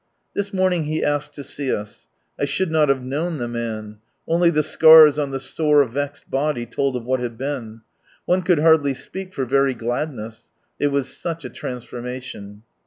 This 0.33 0.51
morning 0.51 0.85
he 0.85 1.03
asked 1.03 1.33
to 1.35 1.43
see 1.43 1.71
us. 1.71 2.07
I 2.39 2.45
should 2.45 2.71
not 2.71 2.89
have 2.89 3.03
known 3.03 3.37
the 3.37 3.47
man. 3.47 3.99
Only 4.27 4.49
the 4.49 4.63
scars 4.63 5.19
on 5.19 5.29
the" 5.29 5.39
sore 5.59 5.85
vexed" 5.87 6.27
body 6.31 6.65
told 6.65 6.95
of 6.95 7.05
what 7.05 7.19
had 7.19 7.37
beea 7.37 7.81
One 8.25 8.41
could 8.41 8.57
hardly 8.61 8.95
speak 8.95 9.31
for 9.31 9.45
very 9.45 9.75
gladness: 9.75 10.49
it 10.79 10.87
was 10.87 11.15
such 11.15 11.45
a 11.45 11.51
transformation. 11.51 12.63